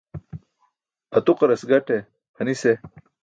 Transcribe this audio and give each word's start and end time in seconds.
Atuqaras 1.17 1.63
gaṭe 1.69 1.97
pʰanis 2.35 2.63
eh. 2.71 2.77